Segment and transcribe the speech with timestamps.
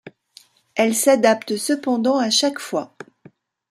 [0.73, 2.91] Elle s'adapte cependant à chaque fois.